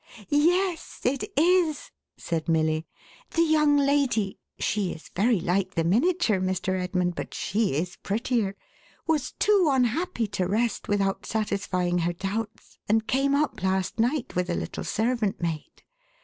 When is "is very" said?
4.93-5.39